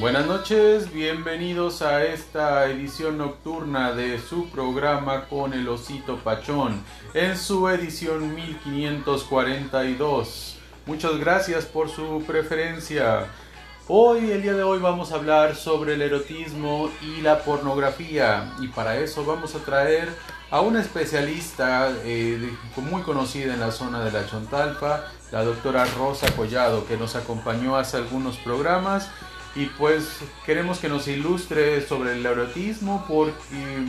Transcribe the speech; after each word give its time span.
Buenas 0.00 0.26
noches, 0.26 0.92
bienvenidos 0.92 1.80
a 1.82 2.04
esta 2.04 2.66
edición 2.66 3.18
nocturna 3.18 3.90
de 3.90 4.20
su 4.20 4.48
programa 4.48 5.24
con 5.24 5.52
el 5.52 5.68
osito 5.68 6.18
pachón 6.18 6.84
en 7.14 7.36
su 7.36 7.68
edición 7.68 8.32
1542. 8.32 10.56
Muchas 10.86 11.18
gracias 11.18 11.66
por 11.66 11.88
su 11.88 12.22
preferencia. 12.24 13.26
Hoy, 13.88 14.30
el 14.30 14.42
día 14.42 14.54
de 14.54 14.62
hoy, 14.62 14.78
vamos 14.78 15.10
a 15.10 15.16
hablar 15.16 15.56
sobre 15.56 15.94
el 15.94 16.02
erotismo 16.02 16.90
y 17.02 17.20
la 17.20 17.40
pornografía 17.40 18.54
y 18.60 18.68
para 18.68 18.98
eso 18.98 19.24
vamos 19.24 19.56
a 19.56 19.64
traer 19.64 20.08
a 20.52 20.60
una 20.60 20.80
especialista 20.80 21.92
eh, 22.04 22.48
muy 22.76 23.02
conocida 23.02 23.52
en 23.52 23.58
la 23.58 23.72
zona 23.72 24.04
de 24.04 24.12
la 24.12 24.24
Chontalpa, 24.26 25.06
la 25.32 25.42
doctora 25.42 25.84
Rosa 25.96 26.30
Collado, 26.36 26.86
que 26.86 26.96
nos 26.96 27.16
acompañó 27.16 27.76
hace 27.76 27.96
algunos 27.96 28.36
programas 28.36 29.10
y 29.58 29.66
pues 29.76 30.20
queremos 30.46 30.78
que 30.78 30.88
nos 30.88 31.08
ilustre 31.08 31.84
sobre 31.84 32.12
el 32.12 32.24
erotismo 32.24 33.04
porque 33.08 33.88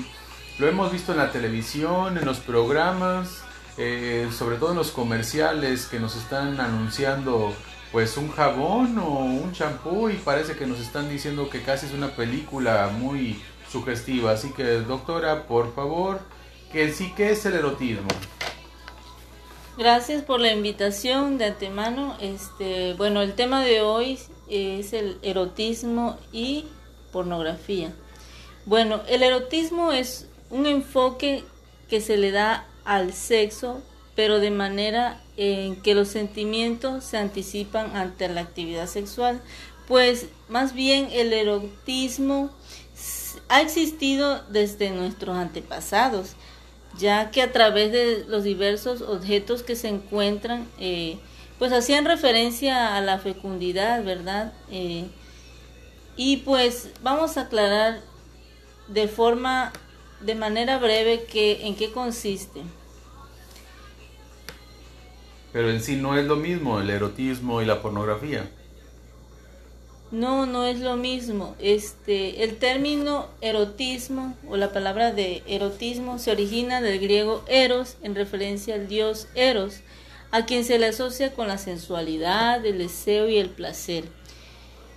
lo 0.58 0.68
hemos 0.68 0.92
visto 0.92 1.12
en 1.12 1.20
la 1.20 1.32
televisión, 1.32 2.18
en 2.18 2.26
los 2.26 2.40
programas, 2.40 3.44
eh, 3.78 4.28
sobre 4.36 4.58
todo 4.58 4.72
en 4.72 4.78
los 4.78 4.90
comerciales 4.90 5.86
que 5.86 6.00
nos 6.00 6.16
están 6.16 6.60
anunciando 6.60 7.54
pues 7.92 8.18
un 8.18 8.32
jabón 8.32 8.98
o 8.98 9.20
un 9.20 9.52
champú 9.52 10.10
y 10.10 10.16
parece 10.16 10.56
que 10.56 10.66
nos 10.66 10.80
están 10.80 11.08
diciendo 11.08 11.52
que 11.52 11.62
casi 11.62 11.86
es 11.86 11.94
una 11.94 12.16
película 12.16 12.88
muy 12.88 13.40
sugestiva. 13.72 14.32
Así 14.32 14.52
que 14.52 14.64
doctora, 14.82 15.46
por 15.46 15.76
favor, 15.76 16.20
que 16.72 16.92
sí 16.92 17.14
que 17.16 17.30
es 17.30 17.46
el 17.46 17.54
erotismo. 17.54 18.08
Gracias 19.78 20.24
por 20.24 20.40
la 20.40 20.52
invitación 20.52 21.38
de 21.38 21.46
antemano. 21.46 22.18
Este, 22.20 22.96
bueno, 22.96 23.22
el 23.22 23.36
tema 23.36 23.64
de 23.64 23.82
hoy 23.82 24.20
es 24.50 24.94
el 24.94 25.18
erotismo 25.22 26.18
y 26.32 26.66
pornografía. 27.12 27.94
Bueno, 28.66 29.02
el 29.08 29.24
erotismo 29.24 29.92
es 29.92 30.28
un 30.50 30.66
enfoque 30.66 31.44
que 31.88 32.02
se 32.02 32.18
le 32.18 32.32
da 32.32 32.68
al 32.84 33.14
sexo, 33.14 33.82
pero 34.16 34.40
de 34.40 34.52
manera 34.52 35.22
en 35.38 35.82
que 35.82 35.96
los 35.96 36.10
sentimientos 36.10 37.04
se 37.04 37.18
anticipan 37.18 37.96
ante 37.96 38.28
la 38.30 38.42
actividad 38.42 38.88
sexual. 38.88 39.42
Pues 39.88 40.28
más 40.50 40.74
bien 40.74 41.10
el 41.12 41.34
erotismo 41.34 42.52
ha 43.48 43.62
existido 43.62 44.44
desde 44.50 44.92
nuestros 44.92 45.36
antepasados 45.36 46.36
ya 46.98 47.32
que 47.32 47.42
a 47.42 47.52
través 47.52 47.92
de 47.92 48.26
los 48.28 48.44
diversos 48.44 49.02
objetos 49.02 49.64
que 49.64 49.76
se 49.76 49.90
encuentran, 49.90 50.68
eh, 50.80 51.18
pues 51.60 51.74
hacían 51.74 52.06
referencia 52.06 52.96
a 52.96 53.02
la 53.02 53.20
fecundidad, 53.20 54.04
¿verdad? 54.04 54.54
Eh, 54.72 55.06
y 56.16 56.38
pues 56.38 56.90
vamos 57.04 57.38
a 57.38 57.42
aclarar 57.42 58.02
de 58.88 59.08
forma, 59.08 59.74
de 60.22 60.36
manera 60.36 60.80
breve, 60.80 61.26
que, 61.26 61.68
en 61.68 61.76
qué 61.76 61.92
consiste. 61.92 62.62
Pero 65.52 65.70
en 65.70 65.82
sí 65.82 65.96
no 65.96 66.18
es 66.18 66.26
lo 66.26 66.38
mismo 66.38 66.80
el 66.80 66.90
erotismo 66.90 67.62
y 67.62 67.66
la 67.66 67.82
pornografía. 67.82 68.50
No, 70.12 70.46
no 70.46 70.66
es 70.66 70.80
lo 70.80 70.96
mismo. 70.96 71.56
Este, 71.60 72.44
el 72.44 72.58
término 72.58 73.28
erotismo 73.42 74.36
o 74.48 74.58
la 74.58 74.72
palabra 74.72 75.12
de 75.12 75.44
erotismo 75.46 76.18
se 76.18 76.32
origina 76.32 76.82
del 76.82 77.00
griego 77.00 77.44
eros 77.48 77.98
en 78.02 78.16
referencia 78.16 78.76
al 78.76 78.88
dios 78.88 79.28
Eros, 79.36 79.82
a 80.32 80.46
quien 80.46 80.64
se 80.64 80.80
le 80.80 80.88
asocia 80.88 81.34
con 81.34 81.48
la 81.48 81.58
sensualidad, 81.58 82.66
el 82.66 82.78
deseo 82.78 83.30
y 83.30 83.38
el 83.38 83.50
placer. 83.50 84.06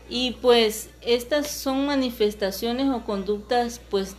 Y 0.08 0.32
pues 0.42 0.90
estas 1.00 1.50
son 1.50 1.86
manifestaciones 1.86 2.88
o 2.90 3.04
conductas 3.04 3.80
pues 3.90 4.14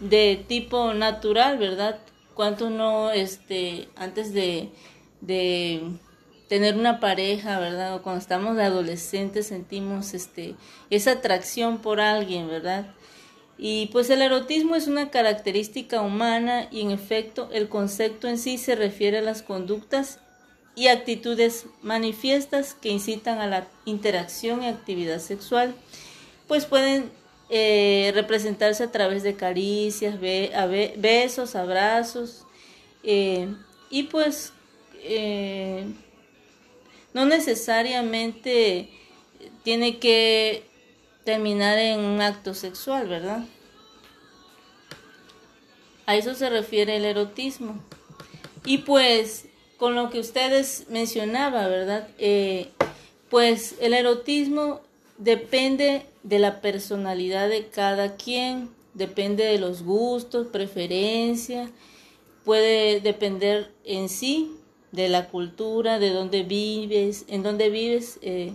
de 0.00 0.44
tipo 0.46 0.92
natural, 0.92 1.58
¿verdad? 1.58 2.00
Cuánto 2.34 2.70
no 2.70 3.10
este 3.10 3.88
antes 3.96 4.32
de 4.32 4.70
de 5.20 5.82
tener 6.48 6.76
una 6.76 6.98
pareja, 7.00 7.60
¿verdad? 7.60 7.94
O 7.94 8.02
cuando 8.02 8.20
estamos 8.20 8.56
de 8.56 8.64
adolescentes 8.64 9.46
sentimos 9.46 10.14
este, 10.14 10.56
esa 10.90 11.12
atracción 11.12 11.78
por 11.78 12.00
alguien, 12.00 12.48
¿verdad? 12.48 12.86
Y 13.56 13.86
pues 13.92 14.08
el 14.10 14.22
erotismo 14.22 14.74
es 14.74 14.86
una 14.86 15.10
característica 15.10 16.00
humana 16.00 16.66
y 16.70 16.80
en 16.80 16.90
efecto 16.90 17.50
el 17.52 17.68
concepto 17.68 18.26
en 18.26 18.38
sí 18.38 18.58
se 18.58 18.74
refiere 18.74 19.18
a 19.18 19.22
las 19.22 19.42
conductas 19.42 20.18
y 20.74 20.88
actitudes 20.88 21.66
manifiestas 21.82 22.74
que 22.74 22.88
incitan 22.88 23.38
a 23.38 23.46
la 23.46 23.68
interacción 23.84 24.62
y 24.62 24.68
actividad 24.68 25.18
sexual, 25.18 25.74
pues 26.46 26.66
pueden 26.66 27.10
eh, 27.48 28.12
representarse 28.14 28.84
a 28.84 28.92
través 28.92 29.22
de 29.22 29.34
caricias, 29.34 30.20
besos, 30.20 31.54
abrazos, 31.56 32.46
eh, 33.02 33.48
y 33.90 34.04
pues 34.04 34.52
eh, 35.02 35.86
no 37.12 37.26
necesariamente 37.26 38.90
tiene 39.64 39.98
que 39.98 40.64
terminar 41.24 41.78
en 41.78 42.00
un 42.00 42.20
acto 42.20 42.54
sexual, 42.54 43.08
¿verdad? 43.08 43.44
A 46.06 46.16
eso 46.16 46.34
se 46.34 46.50
refiere 46.50 46.96
el 46.96 47.04
erotismo. 47.04 47.82
Y 48.64 48.78
pues, 48.78 49.46
con 49.80 49.94
lo 49.94 50.10
que 50.10 50.20
ustedes 50.20 50.84
mencionaban, 50.90 51.70
¿verdad? 51.70 52.06
Eh, 52.18 52.68
pues 53.30 53.76
el 53.80 53.94
erotismo 53.94 54.82
depende 55.16 56.04
de 56.22 56.38
la 56.38 56.60
personalidad 56.60 57.48
de 57.48 57.68
cada 57.68 58.16
quien, 58.16 58.68
depende 58.92 59.44
de 59.44 59.58
los 59.58 59.82
gustos, 59.82 60.48
preferencias, 60.48 61.70
puede 62.44 63.00
depender 63.00 63.72
en 63.84 64.10
sí 64.10 64.52
de 64.92 65.08
la 65.08 65.28
cultura, 65.28 65.98
de 65.98 66.10
dónde 66.10 66.42
vives, 66.42 67.24
en 67.26 67.42
dónde 67.42 67.70
vives, 67.70 68.18
eh, 68.20 68.52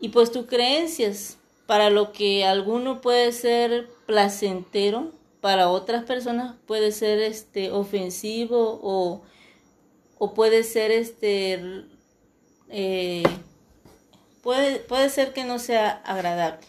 y 0.00 0.10
pues 0.10 0.30
tus 0.32 0.44
creencias, 0.44 1.38
para 1.64 1.88
lo 1.88 2.12
que 2.12 2.44
alguno 2.44 3.00
puede 3.00 3.32
ser 3.32 3.88
placentero, 4.04 5.12
para 5.40 5.70
otras 5.70 6.04
personas 6.04 6.56
puede 6.66 6.92
ser 6.92 7.20
este 7.20 7.70
ofensivo 7.70 8.78
o, 8.82 9.22
o 10.18 10.34
puede 10.34 10.62
ser 10.62 10.90
este 10.90 11.84
eh, 12.68 13.22
puede, 14.42 14.78
puede 14.80 15.08
ser 15.10 15.32
que 15.32 15.44
no 15.44 15.58
sea 15.58 16.02
agradable. 16.04 16.66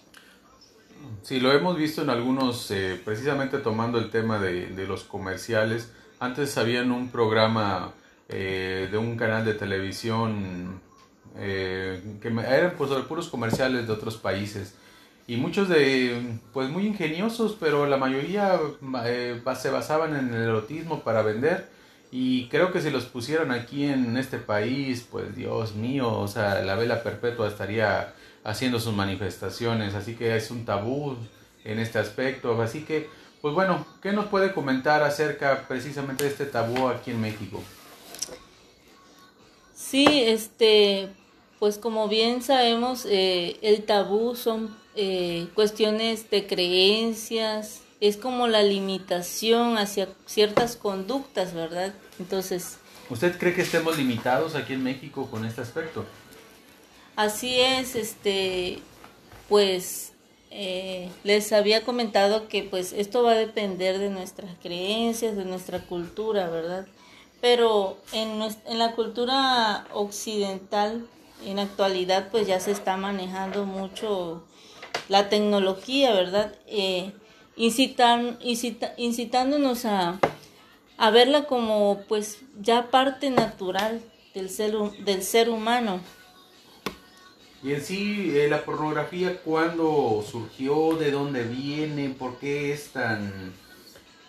Sí, 1.24 1.40
lo 1.40 1.52
hemos 1.52 1.78
visto 1.78 2.02
en 2.02 2.10
algunos, 2.10 2.72
eh, 2.72 3.00
precisamente 3.04 3.60
tomando 3.60 4.00
el 4.00 4.10
tema 4.10 4.40
de, 4.40 4.68
de 4.68 4.88
los 4.88 5.04
comerciales. 5.04 5.92
Antes 6.20 6.58
habían 6.58 6.92
un 6.92 7.10
programa 7.10 7.94
eh, 8.30 8.90
de 8.92 8.98
un 8.98 9.16
canal 9.16 9.46
de 9.46 9.54
televisión 9.54 10.82
eh, 11.38 12.02
que 12.22 12.28
eran 12.28 12.74
pues 12.78 12.92
puros 13.06 13.30
comerciales 13.30 13.88
de 13.88 13.94
otros 13.94 14.18
países 14.18 14.76
y 15.28 15.38
muchos 15.38 15.70
de 15.70 16.38
pues 16.52 16.70
muy 16.70 16.86
ingeniosos 16.88 17.56
pero 17.58 17.88
la 17.88 17.96
mayoría 17.96 18.60
eh, 19.06 19.42
se 19.58 19.70
basaban 19.70 20.14
en 20.18 20.34
el 20.34 20.42
erotismo 20.42 21.04
para 21.04 21.22
vender 21.22 21.70
y 22.12 22.48
creo 22.48 22.72
que 22.72 22.82
si 22.82 22.90
los 22.90 23.06
pusieran 23.06 23.52
aquí 23.52 23.86
en 23.86 24.16
este 24.18 24.38
país 24.38 25.06
pues 25.10 25.36
Dios 25.36 25.76
mío 25.76 26.12
o 26.12 26.28
sea 26.28 26.62
la 26.62 26.76
vela 26.76 27.04
perpetua 27.04 27.48
estaría 27.48 28.14
haciendo 28.44 28.80
sus 28.80 28.94
manifestaciones 28.94 29.94
así 29.94 30.16
que 30.16 30.36
es 30.36 30.52
un 30.52 30.66
tabú 30.66 31.18
en 31.66 31.80
este 31.80 32.00
aspecto. 32.00 32.62
Así 32.62 32.84
que 32.84 33.10
pues 33.42 33.54
bueno 33.54 33.86
qué 34.02 34.14
nos 34.14 34.28
puede 34.28 34.54
comentar 34.54 35.04
acerca 35.04 35.68
precisamente 35.68 36.24
de 36.24 36.30
este 36.30 36.46
tabú 36.46 36.88
aquí 36.88 37.12
en 37.12 37.22
México 37.22 37.62
Sí, 39.90 40.06
este, 40.24 41.08
pues 41.60 41.78
como 41.78 42.10
bien 42.10 42.42
sabemos, 42.42 43.06
eh, 43.06 43.58
el 43.62 43.84
tabú 43.84 44.36
son 44.36 44.76
eh, 44.96 45.48
cuestiones 45.54 46.30
de 46.30 46.46
creencias, 46.46 47.84
es 48.00 48.18
como 48.18 48.48
la 48.48 48.64
limitación 48.64 49.78
hacia 49.78 50.10
ciertas 50.26 50.76
conductas, 50.76 51.54
¿verdad? 51.54 51.94
Entonces... 52.20 52.78
¿Usted 53.10 53.38
cree 53.38 53.54
que 53.54 53.62
estemos 53.62 53.98
limitados 53.98 54.56
aquí 54.56 54.74
en 54.74 54.84
México 54.84 55.30
con 55.32 55.46
este 55.46 55.62
aspecto? 55.62 56.06
Así 57.16 57.60
es, 57.60 57.96
este, 57.96 58.80
pues 59.48 60.12
eh, 60.52 61.10
les 61.24 61.52
había 61.54 61.84
comentado 61.84 62.48
que 62.48 62.64
pues 62.64 62.94
esto 62.94 63.24
va 63.24 63.32
a 63.32 63.36
depender 63.36 63.98
de 63.98 64.10
nuestras 64.10 64.52
creencias, 64.62 65.36
de 65.36 65.46
nuestra 65.46 65.80
cultura, 65.80 66.50
¿verdad? 66.50 66.86
pero 67.42 67.98
en, 68.14 68.42
en 68.66 68.80
la 68.80 68.94
cultura 68.94 69.86
occidental 69.94 71.06
en 71.46 71.58
la 71.58 71.64
actualidad 71.64 72.30
pues 72.32 72.48
ya 72.48 72.60
se 72.60 72.72
está 72.72 72.98
manejando 72.98 73.66
mucho 73.66 74.44
la 75.08 75.30
tecnología, 75.30 76.14
¿verdad? 76.14 76.54
Eh, 76.66 77.12
incitar, 77.58 78.40
incitándonos 78.98 79.86
a, 79.86 80.20
a 80.98 81.12
verla 81.12 81.46
como 81.46 82.04
pues 82.08 82.40
ya 82.62 82.90
parte 82.90 83.30
natural 83.30 84.02
del 84.34 84.50
ser, 84.50 84.74
del 85.04 85.24
ser 85.24 85.50
humano. 85.50 86.00
Y 87.64 87.74
en 87.74 87.82
sí, 87.82 88.32
eh, 88.38 88.48
la 88.48 88.64
pornografía, 88.64 89.42
¿cuándo 89.42 90.24
surgió? 90.30 90.96
¿De 90.96 91.12
dónde 91.12 91.44
viene? 91.44 92.10
¿Por 92.10 92.38
qué 92.38 92.72
es 92.72 92.90
tan... 92.90 93.52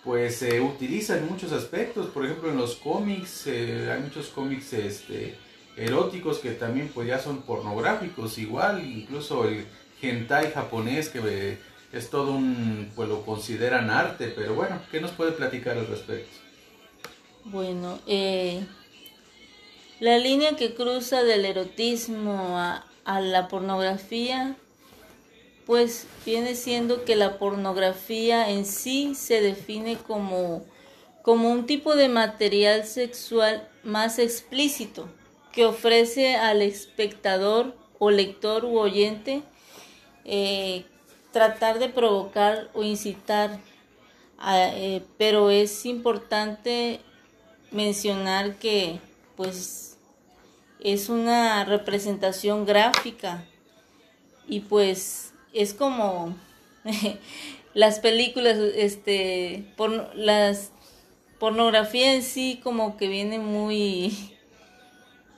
Pues 0.02 0.36
se 0.36 0.60
utiliza 0.60 1.18
en 1.18 1.28
muchos 1.28 1.52
aspectos, 1.52 2.06
por 2.06 2.24
ejemplo 2.24 2.50
en 2.50 2.56
los 2.56 2.76
cómics, 2.76 3.46
eh, 3.46 3.90
hay 3.92 4.00
muchos 4.00 4.28
cómics 4.28 4.72
este, 4.72 5.36
eróticos 5.76 6.38
que 6.38 6.52
también 6.52 6.90
pues 6.94 7.08
ya 7.08 7.18
son 7.18 7.42
pornográficos, 7.42 8.38
igual, 8.38 8.82
incluso 8.82 9.46
el 9.46 9.66
hentai 10.00 10.52
japonés 10.52 11.10
que 11.10 11.18
eh, 11.26 11.58
es 11.92 12.10
todo 12.10 12.32
un, 12.32 12.90
pues 12.94 13.08
lo 13.08 13.24
consideran 13.24 13.90
arte, 13.90 14.32
pero 14.34 14.54
bueno, 14.54 14.80
¿qué 14.90 15.00
nos 15.00 15.12
puede 15.12 15.32
platicar 15.32 15.78
al 15.78 15.86
respecto? 15.86 16.36
Bueno, 17.44 17.98
eh, 18.06 18.64
la 20.00 20.18
línea 20.18 20.56
que 20.56 20.74
cruza 20.74 21.22
del 21.22 21.44
erotismo 21.44 22.58
a, 22.58 22.84
a 23.04 23.20
la 23.20 23.48
pornografía, 23.48 24.54
pues 25.66 26.06
viene 26.26 26.54
siendo 26.54 27.04
que 27.04 27.16
la 27.16 27.38
pornografía 27.38 28.50
en 28.50 28.66
sí 28.66 29.14
se 29.14 29.40
define 29.40 29.96
como, 29.96 30.64
como 31.22 31.50
un 31.50 31.66
tipo 31.66 31.94
de 31.94 32.08
material 32.08 32.84
sexual 32.84 33.66
más 33.82 34.18
explícito 34.18 35.08
que 35.52 35.64
ofrece 35.64 36.36
al 36.36 36.60
espectador 36.62 37.74
o 37.98 38.10
lector 38.10 38.64
u 38.64 38.78
oyente 38.78 39.42
eh, 40.24 40.84
tratar 41.38 41.78
de 41.78 41.88
provocar 41.88 42.68
o 42.74 42.82
incitar, 42.82 43.60
eh, 44.44 45.04
pero 45.18 45.50
es 45.50 45.86
importante 45.86 46.98
mencionar 47.70 48.56
que 48.56 48.98
pues 49.36 49.98
es 50.80 51.08
una 51.08 51.64
representación 51.64 52.66
gráfica 52.66 53.44
y 54.48 54.60
pues 54.60 55.32
es 55.52 55.74
como 55.74 56.34
las 57.74 58.00
películas, 58.00 58.58
este, 58.74 59.64
por, 59.76 60.12
las 60.16 60.72
pornografía 61.38 62.14
en 62.14 62.24
sí 62.24 62.58
como 62.64 62.96
que 62.96 63.06
viene 63.06 63.38
muy 63.38 64.34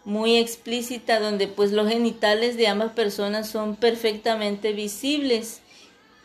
muy 0.06 0.38
explícita 0.38 1.20
donde 1.20 1.46
pues 1.46 1.73
los 1.73 1.91
genitales 1.91 2.56
de 2.56 2.69
ambas 2.69 2.93
personas 2.93 3.50
son 3.50 3.76
perfectamente 3.76 4.73
visibles 4.73 5.61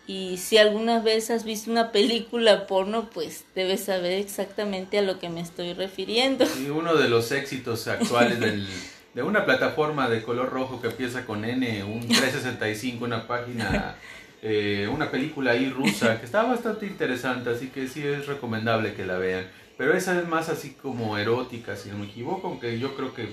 y 0.07 0.38
si 0.38 0.57
alguna 0.57 1.00
vez 1.00 1.31
has 1.31 1.44
visto 1.44 1.72
una 1.72 1.92
película 1.92 2.68
porno 2.68 3.10
pues 3.10 3.46
debes 3.56 3.86
saber 3.86 4.13
exactamente 4.13 5.00
a 5.00 5.02
lo 5.02 5.19
que 5.19 5.30
me 5.30 5.42
estoy 5.42 5.74
refiriendo. 5.74 6.46
Y 6.62 6.69
uno 6.69 6.96
de 6.96 7.10
los 7.10 7.31
éxitos 7.31 7.88
actuales 7.88 8.40
del 8.40 8.68
de 9.16 9.24
una 9.24 9.46
plataforma 9.46 10.10
de 10.10 10.22
color 10.22 10.50
rojo 10.50 10.81
que 10.81 10.88
empieza 10.88 11.25
con 11.25 11.46
N, 11.46 11.84
un 11.86 12.02
365, 12.02 13.06
una 13.06 13.25
página, 13.25 13.96
eh, 14.42 14.90
una 14.94 15.10
película 15.10 15.52
ahí 15.52 15.69
rusa 15.69 16.19
que 16.19 16.25
está 16.25 16.44
bastante 16.44 16.86
interesante, 16.86 17.50
así 17.50 17.69
que 17.69 17.88
sí 17.88 18.06
es 18.06 18.28
recomendable 18.28 18.94
que 18.94 19.06
la 19.06 19.18
vean. 19.18 19.48
Pero 19.78 19.96
esa 19.96 20.19
es 20.19 20.28
más 20.28 20.50
así 20.50 20.72
como 20.72 21.18
erótica, 21.18 21.78
si 21.78 21.90
no 21.90 21.98
me 21.98 22.07
equivoco, 22.07 22.48
aunque 22.48 22.78
yo 22.78 22.94
creo 22.96 23.13
que 23.13 23.30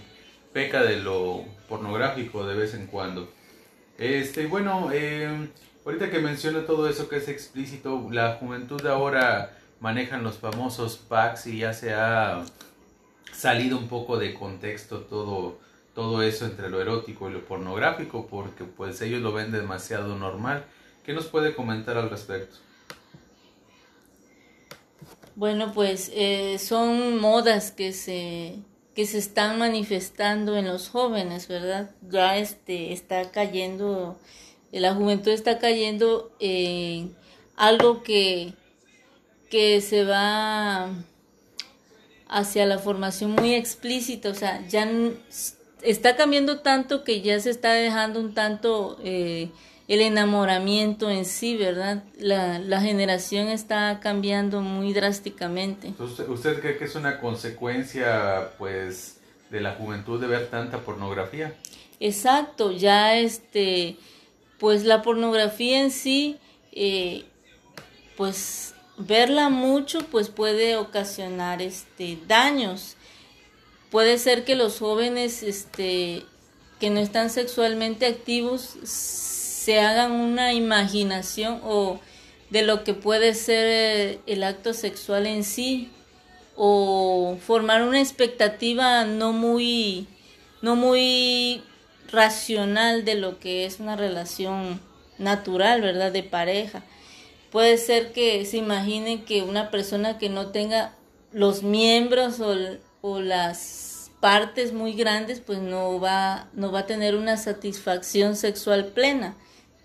peca 0.52 0.84
de 0.84 0.98
lo 0.98 1.44
pornográfico 1.68 2.46
de 2.46 2.54
vez 2.54 2.74
en 2.74 2.86
cuando. 2.86 3.32
Este, 3.98 4.46
bueno, 4.46 4.90
eh, 4.92 5.48
ahorita 5.84 6.10
que 6.10 6.18
menciona 6.18 6.66
todo 6.66 6.88
eso 6.88 7.08
que 7.08 7.16
es 7.16 7.28
explícito, 7.28 8.08
la 8.10 8.34
juventud 8.34 8.80
de 8.82 8.90
ahora 8.90 9.56
manejan 9.80 10.22
los 10.22 10.38
famosos 10.38 10.96
packs 10.96 11.46
y 11.46 11.58
ya 11.58 11.72
se 11.72 11.92
ha 11.94 12.44
salido 13.32 13.78
un 13.78 13.88
poco 13.88 14.18
de 14.18 14.34
contexto 14.34 15.00
todo 15.00 15.58
todo 15.94 16.22
eso 16.22 16.46
entre 16.46 16.70
lo 16.70 16.80
erótico 16.80 17.28
y 17.28 17.32
lo 17.32 17.44
pornográfico 17.44 18.26
porque 18.26 18.64
pues 18.64 19.00
ellos 19.02 19.20
lo 19.20 19.32
ven 19.32 19.52
demasiado 19.52 20.16
normal. 20.16 20.64
¿Qué 21.04 21.12
nos 21.12 21.26
puede 21.26 21.54
comentar 21.54 21.98
al 21.98 22.08
respecto? 22.08 22.56
Bueno, 25.34 25.72
pues 25.74 26.10
eh, 26.14 26.58
son 26.58 27.18
modas 27.18 27.72
que 27.72 27.92
se 27.92 28.58
que 28.94 29.06
se 29.06 29.16
están 29.16 29.58
manifestando 29.58 30.56
en 30.56 30.66
los 30.66 30.90
jóvenes, 30.90 31.48
¿verdad? 31.48 31.90
Ya 32.10 32.36
este 32.36 32.92
está 32.92 33.30
cayendo, 33.30 34.18
la 34.80 34.94
juventud 34.94 35.30
está 35.30 35.58
cayendo 35.58 36.30
en 36.40 37.14
algo 37.56 38.02
que 38.02 38.54
que 39.52 39.82
se 39.82 40.04
va 40.04 40.88
hacia 42.26 42.64
la 42.64 42.78
formación 42.78 43.32
muy 43.32 43.54
explícita, 43.54 44.30
o 44.30 44.34
sea, 44.34 44.66
ya 44.66 44.90
está 45.82 46.16
cambiando 46.16 46.60
tanto 46.60 47.04
que 47.04 47.20
ya 47.20 47.38
se 47.38 47.50
está 47.50 47.74
dejando 47.74 48.18
un 48.18 48.32
tanto 48.32 48.98
eh, 49.04 49.50
el 49.88 50.00
enamoramiento 50.00 51.10
en 51.10 51.26
sí, 51.26 51.58
¿verdad? 51.58 52.02
La, 52.18 52.58
la, 52.60 52.80
generación 52.80 53.48
está 53.48 54.00
cambiando 54.00 54.62
muy 54.62 54.94
drásticamente. 54.94 55.92
¿Usted, 55.98 56.30
¿Usted 56.30 56.60
cree 56.60 56.78
que 56.78 56.84
es 56.86 56.94
una 56.94 57.20
consecuencia, 57.20 58.52
pues, 58.56 59.18
de 59.50 59.60
la 59.60 59.72
juventud 59.72 60.18
de 60.18 60.28
ver 60.28 60.48
tanta 60.48 60.78
pornografía? 60.78 61.52
Exacto, 62.00 62.72
ya 62.72 63.18
este, 63.18 63.98
pues 64.62 64.84
la 64.84 65.02
pornografía 65.02 65.80
en 65.80 65.90
sí, 65.90 66.38
eh, 66.70 67.24
pues 68.16 68.76
verla 68.96 69.48
mucho, 69.48 70.06
pues 70.06 70.28
puede 70.28 70.76
ocasionar 70.76 71.60
este 71.60 72.16
daños. 72.28 72.94
Puede 73.90 74.18
ser 74.18 74.44
que 74.44 74.54
los 74.54 74.78
jóvenes 74.78 75.42
este, 75.42 76.22
que 76.78 76.90
no 76.90 77.00
están 77.00 77.28
sexualmente 77.28 78.06
activos 78.06 78.76
se 78.84 79.80
hagan 79.80 80.12
una 80.12 80.52
imaginación 80.52 81.60
o 81.64 81.98
de 82.50 82.62
lo 82.62 82.84
que 82.84 82.94
puede 82.94 83.34
ser 83.34 83.66
eh, 83.66 84.20
el 84.28 84.44
acto 84.44 84.74
sexual 84.74 85.26
en 85.26 85.42
sí 85.42 85.90
o 86.54 87.36
formar 87.44 87.82
una 87.82 87.98
expectativa 87.98 89.06
no 89.06 89.32
muy 89.32 90.06
no 90.60 90.76
muy 90.76 91.64
racional 92.12 93.04
de 93.04 93.16
lo 93.16 93.38
que 93.38 93.64
es 93.64 93.80
una 93.80 93.96
relación 93.96 94.80
natural, 95.18 95.80
¿verdad? 95.80 96.12
De 96.12 96.22
pareja. 96.22 96.82
Puede 97.50 97.78
ser 97.78 98.12
que 98.12 98.44
se 98.44 98.58
imagine 98.58 99.24
que 99.24 99.42
una 99.42 99.70
persona 99.70 100.18
que 100.18 100.28
no 100.28 100.48
tenga 100.48 100.94
los 101.32 101.62
miembros 101.62 102.40
o, 102.40 102.54
o 103.00 103.20
las 103.20 104.10
partes 104.20 104.72
muy 104.72 104.92
grandes, 104.92 105.40
pues 105.40 105.58
no 105.58 105.98
va, 106.00 106.48
no 106.52 106.70
va 106.70 106.80
a 106.80 106.86
tener 106.86 107.16
una 107.16 107.36
satisfacción 107.36 108.36
sexual 108.36 108.86
plena. 108.86 109.34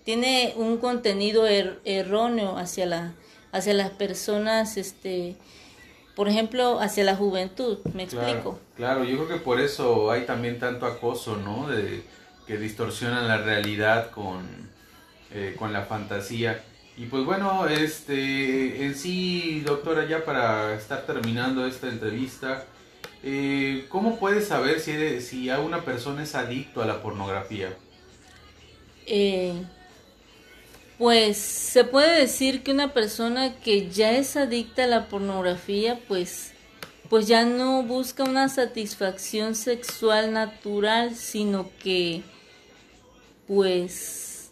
Tiene 0.04 0.54
un 0.56 0.78
contenido 0.78 1.46
er, 1.46 1.80
erróneo 1.84 2.56
hacia, 2.56 2.86
la, 2.86 3.14
hacia 3.52 3.74
las 3.74 3.90
personas, 3.90 4.76
este, 4.76 5.36
por 6.18 6.28
ejemplo, 6.28 6.80
hacia 6.80 7.04
la 7.04 7.14
juventud, 7.14 7.78
¿me 7.94 8.02
explico? 8.02 8.58
Claro, 8.74 9.04
yo 9.04 9.18
creo 9.18 9.28
que 9.28 9.36
por 9.36 9.60
eso 9.60 10.10
hay 10.10 10.26
también 10.26 10.58
tanto 10.58 10.84
acoso, 10.84 11.36
¿no? 11.36 11.68
De, 11.68 12.02
que 12.44 12.56
distorsionan 12.56 13.28
la 13.28 13.38
realidad 13.38 14.10
con, 14.10 14.44
eh, 15.32 15.54
con 15.56 15.72
la 15.72 15.82
fantasía. 15.82 16.64
Y 16.96 17.04
pues 17.04 17.24
bueno, 17.24 17.68
este, 17.68 18.84
en 18.84 18.96
sí, 18.96 19.62
doctora, 19.64 20.08
ya 20.08 20.24
para 20.24 20.74
estar 20.74 21.02
terminando 21.02 21.64
esta 21.64 21.86
entrevista, 21.86 22.64
eh, 23.22 23.86
¿cómo 23.88 24.18
puedes 24.18 24.48
saber 24.48 24.80
si, 24.80 25.20
si 25.20 25.50
a 25.50 25.60
una 25.60 25.84
persona 25.84 26.24
es 26.24 26.34
adicto 26.34 26.82
a 26.82 26.86
la 26.86 27.00
pornografía? 27.00 27.68
Eh, 29.06 29.54
pues 30.98 31.38
se 31.38 31.84
puede 31.84 32.20
decir 32.20 32.62
que 32.62 32.72
una 32.72 32.92
persona 32.92 33.54
que 33.60 33.88
ya 33.88 34.12
es 34.12 34.36
adicta 34.36 34.84
a 34.84 34.86
la 34.86 35.08
pornografía, 35.08 36.00
pues, 36.08 36.52
pues 37.08 37.26
ya 37.26 37.44
no 37.44 37.82
busca 37.82 38.24
una 38.24 38.48
satisfacción 38.48 39.54
sexual 39.54 40.32
natural, 40.32 41.14
sino 41.14 41.70
que, 41.78 42.22
pues, 43.46 44.50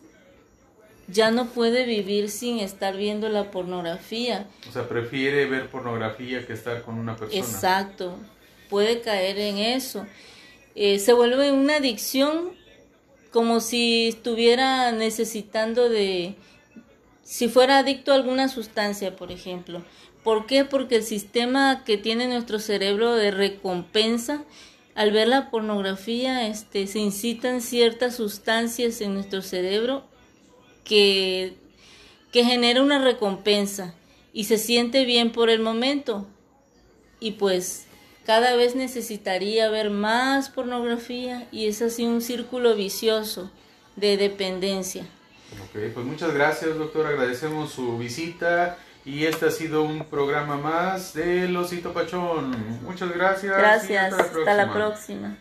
ya 1.08 1.30
no 1.30 1.46
puede 1.46 1.84
vivir 1.84 2.30
sin 2.30 2.60
estar 2.60 2.96
viendo 2.96 3.28
la 3.28 3.50
pornografía. 3.50 4.46
O 4.68 4.72
sea, 4.72 4.88
prefiere 4.88 5.46
ver 5.46 5.68
pornografía 5.68 6.46
que 6.46 6.52
estar 6.52 6.82
con 6.82 6.98
una 6.98 7.16
persona. 7.16 7.40
Exacto 7.40 8.16
puede 8.68 9.00
caer 9.00 9.38
en 9.38 9.58
eso. 9.58 10.06
Eh, 10.74 10.98
se 10.98 11.12
vuelve 11.12 11.50
una 11.50 11.76
adicción 11.76 12.52
como 13.36 13.60
si 13.60 14.08
estuviera 14.08 14.92
necesitando 14.92 15.90
de, 15.90 16.36
si 17.22 17.48
fuera 17.48 17.80
adicto 17.80 18.10
a 18.10 18.14
alguna 18.14 18.48
sustancia, 18.48 19.14
por 19.14 19.30
ejemplo. 19.30 19.84
¿Por 20.24 20.46
qué? 20.46 20.64
Porque 20.64 20.96
el 20.96 21.02
sistema 21.02 21.84
que 21.84 21.98
tiene 21.98 22.28
nuestro 22.28 22.58
cerebro 22.58 23.14
de 23.14 23.30
recompensa, 23.30 24.42
al 24.94 25.10
ver 25.10 25.28
la 25.28 25.50
pornografía, 25.50 26.48
este, 26.48 26.86
se 26.86 26.98
incitan 26.98 27.60
ciertas 27.60 28.16
sustancias 28.16 29.02
en 29.02 29.12
nuestro 29.12 29.42
cerebro 29.42 30.06
que, 30.82 31.56
que 32.32 32.42
genera 32.42 32.80
una 32.80 33.04
recompensa 33.04 33.94
y 34.32 34.44
se 34.44 34.56
siente 34.56 35.04
bien 35.04 35.30
por 35.30 35.50
el 35.50 35.60
momento. 35.60 36.26
Y 37.20 37.32
pues 37.32 37.84
cada 38.26 38.56
vez 38.56 38.74
necesitaría 38.74 39.70
ver 39.70 39.90
más 39.90 40.50
pornografía 40.50 41.46
y 41.52 41.68
es 41.68 41.80
así 41.80 42.04
un 42.04 42.20
círculo 42.20 42.74
vicioso 42.74 43.50
de 43.94 44.16
dependencia. 44.16 45.04
Ok, 45.62 45.92
pues 45.94 46.04
muchas 46.04 46.34
gracias 46.34 46.76
doctor, 46.76 47.06
agradecemos 47.06 47.70
su 47.70 47.96
visita 47.96 48.76
y 49.04 49.26
este 49.26 49.46
ha 49.46 49.50
sido 49.52 49.84
un 49.84 50.04
programa 50.04 50.56
más 50.56 51.14
de 51.14 51.48
Losito 51.48 51.92
Pachón. 51.92 52.56
Muchas 52.82 53.12
gracias. 53.12 53.56
Gracias, 53.56 54.12
hasta 54.12 54.54
la 54.54 54.72
próxima. 54.72 55.36